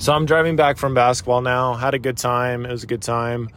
So 0.00 0.14
I'm 0.14 0.24
driving 0.24 0.56
back 0.56 0.78
from 0.78 0.94
basketball 0.94 1.42
now. 1.42 1.74
Had 1.74 1.92
a 1.92 1.98
good 1.98 2.16
time. 2.16 2.64
It 2.64 2.70
was 2.70 2.84
a 2.84 2.86
good 2.86 3.02
time. 3.02 3.50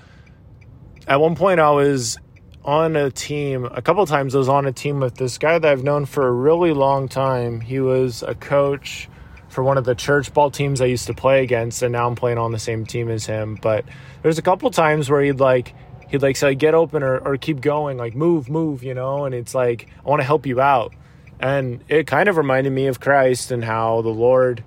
At 1.07 1.21
one 1.21 1.37
point, 1.37 1.61
I 1.61 1.69
was 1.69 2.17
on 2.65 2.97
a 2.97 3.09
team. 3.09 3.63
A 3.63 3.81
couple 3.81 4.05
times, 4.05 4.35
I 4.35 4.39
was 4.39 4.49
on 4.49 4.65
a 4.65 4.73
team 4.73 4.99
with 4.99 5.15
this 5.15 5.37
guy 5.37 5.57
that 5.57 5.71
I've 5.71 5.85
known 5.85 6.05
for 6.05 6.27
a 6.27 6.31
really 6.33 6.73
long 6.73 7.07
time. 7.07 7.61
He 7.61 7.79
was 7.79 8.23
a 8.23 8.35
coach 8.35 9.07
for 9.47 9.63
one 9.63 9.77
of 9.77 9.85
the 9.85 9.95
church 9.95 10.33
ball 10.33 10.51
teams 10.51 10.81
I 10.81 10.85
used 10.87 11.07
to 11.07 11.13
play 11.13 11.43
against, 11.43 11.81
and 11.81 11.93
now 11.93 12.07
I'm 12.07 12.15
playing 12.15 12.37
on 12.37 12.51
the 12.51 12.59
same 12.59 12.85
team 12.85 13.09
as 13.09 13.25
him. 13.25 13.57
But 13.61 13.85
there's 14.21 14.37
a 14.37 14.41
couple 14.41 14.69
times 14.69 15.09
where 15.09 15.21
he'd 15.21 15.39
like 15.39 15.73
he'd 16.09 16.21
like 16.21 16.35
say 16.35 16.55
get 16.55 16.73
open 16.73 17.03
or, 17.03 17.19
or 17.19 17.37
keep 17.37 17.61
going, 17.61 17.97
like 17.97 18.15
move, 18.15 18.49
move, 18.49 18.83
you 18.83 18.93
know, 18.93 19.23
and 19.23 19.33
it's 19.33 19.55
like 19.55 19.87
I 20.05 20.09
want 20.09 20.19
to 20.19 20.25
help 20.25 20.45
you 20.45 20.59
out. 20.59 20.93
And 21.39 21.81
it 21.87 22.05
kind 22.05 22.27
of 22.27 22.35
reminded 22.35 22.73
me 22.73 22.87
of 22.87 22.99
Christ 22.99 23.51
and 23.51 23.63
how 23.63 24.01
the 24.01 24.09
Lord 24.09 24.61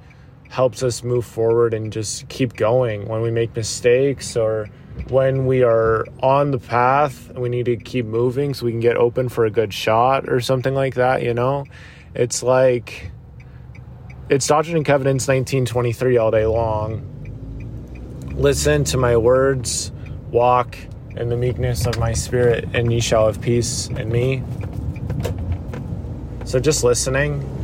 helps 0.49 0.83
us 0.83 1.03
move 1.03 1.25
forward 1.25 1.75
and 1.75 1.93
just 1.93 2.29
keep 2.29 2.55
going 2.55 3.07
when 3.09 3.21
we 3.21 3.31
make 3.31 3.55
mistakes 3.57 4.37
or 4.37 4.69
when 5.09 5.47
we 5.47 5.63
are 5.63 6.07
on 6.23 6.51
the 6.51 6.59
path 6.59 7.31
we 7.35 7.49
need 7.49 7.67
to 7.67 7.77
keep 7.77 8.07
moving 8.07 8.55
so 8.55 8.65
we 8.65 8.73
can 8.73 8.81
get 8.81 8.97
open 8.97 9.29
for 9.29 9.45
a 9.45 9.51
good 9.51 9.73
shot 9.73 10.29
or 10.29 10.41
something 10.41 10.75
like 10.75 10.95
that 10.95 11.23
you 11.23 11.35
know? 11.35 11.65
It's 12.15 12.43
like 12.43 13.11
it's 14.29 14.47
doctrine 14.47 14.77
and 14.77 14.87
covenants 14.87 15.29
1923 15.29 16.17
all 16.17 16.31
day 16.31 16.47
long. 16.47 17.13
Listen 18.35 18.85
to 18.85 18.97
my 18.97 19.17
words 19.17 19.93
walk 20.31 20.77
in 21.17 21.29
the 21.29 21.37
meekness 21.37 21.87
of 21.87 21.99
my 21.99 22.13
spirit 22.13 22.69
and 22.75 22.93
ye 22.93 23.01
shall 23.01 23.27
have 23.27 23.41
peace 23.41 23.89
in 23.89 24.11
me. 24.11 24.43
So 26.45 26.61
just 26.61 26.85
listening 26.85 27.56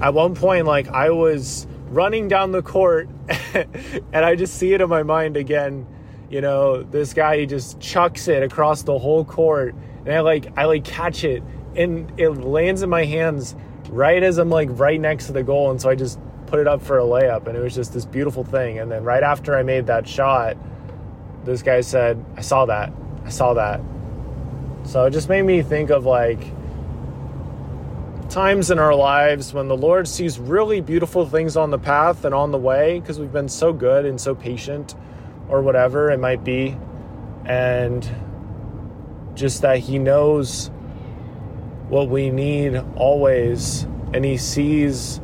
at 0.00 0.14
one 0.14 0.34
point 0.34 0.66
like 0.66 0.88
i 0.88 1.10
was 1.10 1.66
running 1.88 2.28
down 2.28 2.52
the 2.52 2.62
court 2.62 3.08
and 3.54 4.24
i 4.24 4.34
just 4.34 4.54
see 4.54 4.72
it 4.72 4.80
in 4.80 4.88
my 4.88 5.02
mind 5.02 5.36
again 5.36 5.86
you 6.28 6.40
know 6.40 6.82
this 6.82 7.12
guy 7.12 7.38
he 7.38 7.46
just 7.46 7.80
chucks 7.80 8.28
it 8.28 8.42
across 8.42 8.82
the 8.82 8.98
whole 8.98 9.24
court 9.24 9.74
and 10.04 10.12
i 10.12 10.20
like 10.20 10.46
i 10.56 10.64
like 10.64 10.84
catch 10.84 11.24
it 11.24 11.42
and 11.76 12.12
it 12.18 12.30
lands 12.30 12.82
in 12.82 12.88
my 12.88 13.04
hands 13.04 13.54
right 13.88 14.22
as 14.22 14.38
i'm 14.38 14.50
like 14.50 14.68
right 14.72 15.00
next 15.00 15.26
to 15.26 15.32
the 15.32 15.42
goal 15.42 15.70
and 15.70 15.80
so 15.80 15.90
i 15.90 15.94
just 15.94 16.18
put 16.46 16.58
it 16.58 16.66
up 16.66 16.82
for 16.82 16.98
a 16.98 17.02
layup 17.02 17.46
and 17.46 17.56
it 17.56 17.60
was 17.60 17.74
just 17.74 17.92
this 17.92 18.04
beautiful 18.04 18.42
thing 18.42 18.78
and 18.78 18.90
then 18.90 19.04
right 19.04 19.22
after 19.22 19.56
i 19.56 19.62
made 19.62 19.86
that 19.86 20.06
shot 20.06 20.56
this 21.44 21.62
guy 21.62 21.80
said 21.80 22.22
i 22.36 22.40
saw 22.40 22.66
that. 22.66 22.92
I 23.24 23.30
saw 23.30 23.54
that. 23.54 23.80
So 24.84 25.04
it 25.04 25.10
just 25.10 25.28
made 25.28 25.42
me 25.42 25.62
think 25.62 25.90
of 25.90 26.06
like 26.06 26.40
times 28.30 28.70
in 28.70 28.78
our 28.78 28.94
lives 28.94 29.52
when 29.52 29.66
the 29.66 29.76
Lord 29.76 30.06
sees 30.06 30.38
really 30.38 30.80
beautiful 30.80 31.26
things 31.26 31.56
on 31.56 31.70
the 31.70 31.78
path 31.78 32.24
and 32.24 32.32
on 32.32 32.52
the 32.52 32.58
way 32.58 33.00
because 33.00 33.18
we've 33.18 33.32
been 33.32 33.48
so 33.48 33.72
good 33.72 34.06
and 34.06 34.20
so 34.20 34.36
patient 34.36 34.94
or 35.48 35.60
whatever 35.62 36.12
it 36.12 36.20
might 36.20 36.44
be. 36.44 36.76
And 37.44 38.08
just 39.34 39.62
that 39.62 39.78
He 39.80 39.98
knows 39.98 40.70
what 41.88 42.08
we 42.08 42.30
need 42.30 42.76
always 42.94 43.82
and 44.14 44.24
He 44.24 44.36
sees 44.36 45.20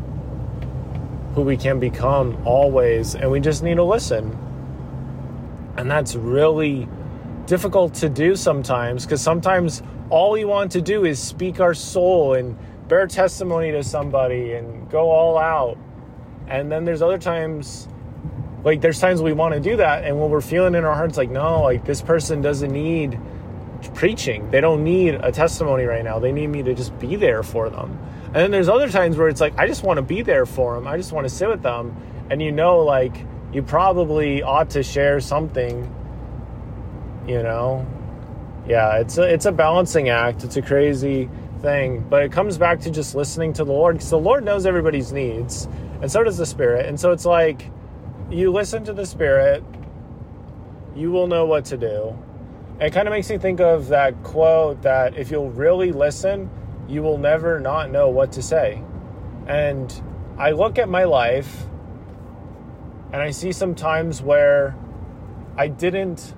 who 1.37 1.43
we 1.43 1.57
can 1.57 1.79
become 1.79 2.37
always. 2.45 3.15
And 3.15 3.31
we 3.31 3.39
just 3.39 3.63
need 3.63 3.77
to 3.77 3.85
listen. 3.85 4.37
And 5.77 5.89
that's 5.89 6.17
really 6.17 6.89
difficult 7.47 7.95
to 7.95 8.09
do 8.09 8.35
sometimes 8.35 9.05
because 9.05 9.23
sometimes 9.23 9.81
all 10.11 10.33
we 10.33 10.45
want 10.45 10.73
to 10.73 10.81
do 10.81 11.05
is 11.05 11.23
speak 11.23 11.61
our 11.61 11.75
soul 11.75 12.35
and 12.35 12.59
bear 12.89 13.07
testimony 13.07 13.73
to 13.73 13.83
somebody 13.83 14.53
and 14.53 14.89
go 14.91 15.11
all 15.11 15.39
out. 15.39 15.77
And 16.49 16.71
then 16.71 16.85
there's 16.85 17.03
other 17.03 17.19
times, 17.19 17.89
like 18.65 18.81
there's 18.81 19.01
times 19.01 19.21
we 19.21 19.33
want 19.33 19.55
to 19.55 19.61
do 19.61 19.77
that, 19.77 20.05
and 20.05 20.21
when 20.21 20.31
we're 20.31 20.41
feeling 20.41 20.75
in 20.75 20.85
our 20.85 20.95
hearts, 20.95 21.17
like, 21.17 21.31
no, 21.31 21.63
like 21.63 21.85
this 21.85 22.01
person 22.01 22.41
doesn't 22.43 22.71
need 22.71 23.19
preaching. 23.95 24.51
They 24.51 24.61
don't 24.61 24.85
need 24.85 25.15
a 25.15 25.33
testimony 25.33 25.85
right 25.85 26.05
now. 26.05 26.19
They 26.19 26.33
need 26.33 26.49
me 26.49 26.63
to 26.63 26.75
just 26.75 26.97
be 26.99 27.17
there 27.17 27.43
for 27.43 27.69
them. 27.71 27.99
And 28.27 28.37
then 28.37 28.51
there's 28.51 28.69
other 28.69 28.89
times 28.89 29.17
where 29.17 29.29
it's 29.29 29.41
like, 29.41 29.59
I 29.59 29.67
just 29.67 29.83
want 29.83 29.99
to 29.99 30.03
be 30.03 30.23
there 30.23 30.47
for 30.47 30.75
them. 30.75 30.87
I 30.87 30.97
just 30.97 31.13
want 31.13 31.29
to 31.29 31.35
sit 31.35 31.49
with 31.49 31.63
them. 31.63 31.97
And 32.31 32.43
you 32.43 32.53
know, 32.53 32.81
like, 32.81 33.17
you 33.53 33.63
probably 33.63 34.43
ought 34.43 34.71
to 34.71 34.83
share 34.83 35.21
something, 35.21 35.93
you 37.27 37.43
know? 37.43 37.87
Yeah, 38.69 38.99
it's 38.99 39.17
a, 39.17 39.23
it's 39.23 39.47
a 39.47 39.53
balancing 39.53 40.09
act. 40.09 40.43
It's 40.43 40.57
a 40.57 40.63
crazy 40.63 41.29
thing, 41.61 42.05
but 42.09 42.23
it 42.23 42.33
comes 42.33 42.59
back 42.59 42.81
to 42.81 42.91
just 42.91 43.15
listening 43.15 43.53
to 43.55 43.65
the 43.65 43.73
Lord 43.73 43.97
because 43.97 44.11
the 44.11 44.19
Lord 44.19 44.45
knows 44.45 44.67
everybody's 44.67 45.13
needs, 45.13 45.69
and 46.01 46.11
so 46.11 46.23
does 46.23 46.37
the 46.37 46.47
Spirit. 46.47 46.87
And 46.87 46.99
so 46.99 47.13
it's 47.13 47.25
like 47.25 47.71
you 48.31 48.53
listen 48.53 48.85
to 48.85 48.93
the 48.93 49.07
Spirit, 49.07 49.63
you 50.95 51.11
will 51.11 51.27
know 51.27 51.47
what 51.47 51.65
to 51.67 51.77
do. 51.77 52.19
And 52.75 52.83
it 52.83 52.93
kind 52.93 53.09
of 53.09 53.13
makes 53.13 53.31
me 53.31 53.39
think 53.39 53.61
of 53.61 53.89
that 53.89 54.23
quote 54.23 54.83
that 54.83 55.17
if 55.17 55.31
you'll 55.31 55.51
really 55.51 55.93
listen, 55.93 56.51
you 56.89 57.03
will 57.03 57.19
never 57.19 57.61
not 57.61 57.91
know 57.91 58.09
what 58.09 58.33
to 58.33 58.43
say. 58.43 58.83
And 59.47 60.03
I 60.39 60.51
look 60.51 60.79
at 60.79 60.89
my 60.89 61.05
life 61.05 61.67
and 63.13 63.23
I 63.23 63.31
see 63.31 63.53
some 63.53 63.75
times 63.75 64.21
where 64.21 64.77
I 65.57 65.69
didn't 65.69 66.35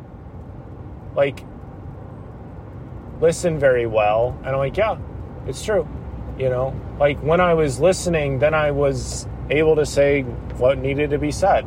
like 1.16 1.44
listen 3.20 3.58
very 3.58 3.86
well. 3.86 4.38
And 4.38 4.48
I'm 4.48 4.58
like, 4.58 4.76
yeah, 4.76 4.98
it's 5.48 5.64
true. 5.64 5.88
You 6.38 6.50
know, 6.50 6.78
like 7.00 7.18
when 7.20 7.40
I 7.40 7.54
was 7.54 7.80
listening, 7.80 8.38
then 8.38 8.54
I 8.54 8.70
was 8.70 9.26
able 9.50 9.74
to 9.76 9.86
say 9.86 10.22
what 10.22 10.78
needed 10.78 11.10
to 11.10 11.18
be 11.18 11.32
said. 11.32 11.62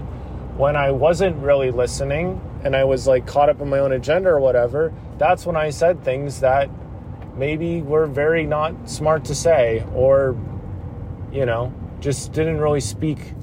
When 0.58 0.76
I 0.76 0.92
wasn't 0.92 1.38
really 1.38 1.72
listening 1.72 2.40
and 2.64 2.76
I 2.76 2.84
was 2.84 3.08
like 3.08 3.26
caught 3.28 3.50
up 3.50 3.60
in 3.60 3.70
my 3.70 3.80
own 3.80 3.92
agenda 3.92 4.30
or 4.30 4.40
whatever, 4.40 4.94
that's 5.18 5.46
when 5.46 5.58
I 5.58 5.72
said 5.72 6.04
things 6.04 6.40
that 6.42 6.70
maybe 7.36 7.82
were 7.82 8.06
very 8.06 8.46
not 8.46 8.90
smart 8.90 9.26
to 9.26 9.36
say 9.36 9.84
or, 9.94 10.38
you 11.32 11.46
know, 11.46 11.74
just 12.00 12.32
didn't 12.32 12.60
really 12.60 12.82
speak 12.82 13.34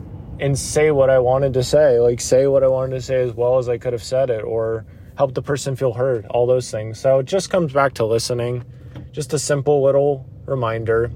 and 0.41 0.59
say 0.59 0.91
what 0.91 1.11
I 1.11 1.19
wanted 1.19 1.55
to 1.55 1.65
say. 1.65 1.99
Like, 1.99 2.21
say 2.21 2.47
what 2.47 2.63
I 2.63 2.69
wanted 2.69 2.95
to 2.97 3.03
say 3.03 3.23
as 3.23 3.35
well 3.35 3.59
as 3.59 3.69
I 3.69 3.79
could 3.79 3.93
have 3.93 4.05
said 4.05 4.31
it 4.31 4.45
or 4.45 4.87
help 5.17 5.35
the 5.35 5.43
person 5.43 5.75
feel 5.75 5.93
heard, 5.93 6.27
all 6.27 6.47
those 6.47 6.71
things. 6.71 7.01
So 7.01 7.19
it 7.19 7.27
just 7.27 7.51
comes 7.51 7.73
back 7.73 7.95
to 7.95 8.07
listening. 8.07 8.65
Just 9.13 9.33
a 9.33 9.39
simple 9.39 9.83
little 9.83 10.27
reminder. 10.47 11.11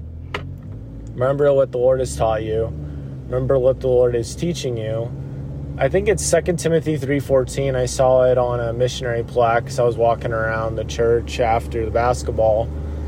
Remember 1.11 1.53
what 1.53 1.71
the 1.71 1.77
Lord 1.77 1.99
has 1.99 2.15
taught 2.15 2.43
you. 2.43 2.65
Remember 3.25 3.57
what 3.59 3.79
the 3.79 3.87
Lord 3.87 4.15
is 4.15 4.35
teaching 4.35 4.77
you. 4.77 5.11
I 5.77 5.89
think 5.89 6.07
it's 6.07 6.23
2 6.23 6.57
Timothy 6.57 6.97
3:14. 6.97 7.75
I 7.75 7.85
saw 7.85 8.23
it 8.23 8.37
on 8.37 8.59
a 8.59 8.73
missionary 8.73 9.23
plaque 9.23 9.65
cuz 9.65 9.79
I 9.79 9.83
was 9.83 9.97
walking 9.97 10.33
around 10.33 10.75
the 10.75 10.83
church 10.83 11.39
after 11.39 11.85
the 11.85 11.91
basketball. 11.91 12.67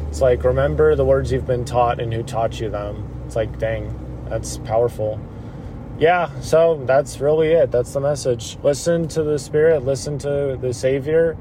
It's 0.10 0.22
like 0.22 0.44
remember 0.44 0.96
the 0.96 1.06
words 1.06 1.32
you've 1.32 1.48
been 1.48 1.66
taught 1.66 2.00
and 2.00 2.14
who 2.14 2.24
taught 2.24 2.60
you 2.60 2.70
them. 2.70 3.04
It's 3.26 3.36
like 3.36 3.60
dang, 3.60 3.94
that's 4.30 4.58
powerful 4.60 5.20
yeah, 5.98 6.30
so 6.42 6.82
that's 6.86 7.20
really 7.22 7.50
it. 7.50 7.72
That's 7.72 7.94
the 7.94 8.02
message. 8.02 8.58
Listen 8.64 9.08
to 9.10 9.24
the 9.24 9.40
Spirit, 9.40 9.86
listen 9.86 10.18
to 10.20 10.58
the 10.60 10.74
Savior, 10.74 11.38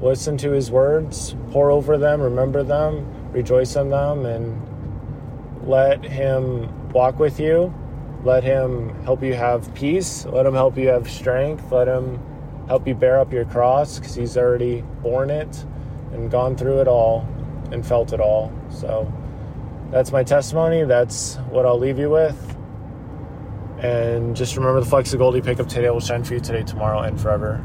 listen 0.00 0.36
to 0.38 0.50
His 0.50 0.70
words, 0.70 1.36
pore 1.50 1.70
over 1.70 1.98
them, 1.98 2.20
remember 2.20 2.62
them, 2.62 3.32
rejoice 3.32 3.76
in 3.76 3.90
them, 3.90 4.26
and 4.26 5.66
let 5.66 6.04
Him 6.04 6.90
walk 6.90 7.18
with 7.18 7.40
you. 7.40 7.74
Let 8.24 8.42
Him 8.42 8.90
help 9.04 9.22
you 9.22 9.34
have 9.34 9.72
peace. 9.74 10.24
Let 10.26 10.46
Him 10.46 10.54
help 10.54 10.76
you 10.76 10.88
have 10.88 11.08
strength. 11.10 11.70
Let 11.70 11.88
Him 11.88 12.20
help 12.66 12.86
you 12.86 12.94
bear 12.94 13.20
up 13.20 13.32
your 13.32 13.44
cross 13.44 13.98
because 13.98 14.14
He's 14.14 14.36
already 14.36 14.82
borne 15.02 15.30
it 15.30 15.64
and 16.12 16.30
gone 16.30 16.56
through 16.56 16.80
it 16.80 16.88
all 16.88 17.28
and 17.70 17.86
felt 17.86 18.12
it 18.12 18.20
all. 18.20 18.52
So 18.70 19.12
that's 19.90 20.12
my 20.12 20.24
testimony. 20.24 20.84
That's 20.84 21.36
what 21.50 21.66
I'll 21.66 21.78
leave 21.78 21.98
you 21.98 22.10
with. 22.10 22.56
And 23.78 24.34
just 24.34 24.56
remember 24.56 24.80
the 24.80 24.86
flecks 24.86 25.12
of 25.12 25.18
gold 25.18 25.34
you 25.34 25.42
pick 25.42 25.60
up 25.60 25.68
today 25.68 25.90
will 25.90 26.00
shine 26.00 26.24
for 26.24 26.34
you 26.34 26.40
today, 26.40 26.62
tomorrow, 26.62 27.00
and 27.00 27.20
forever. 27.20 27.64